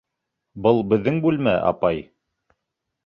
Был 0.67 0.79
беҙҙең 0.93 1.21
бүлмә, 1.27 1.53
апай. 1.73 2.03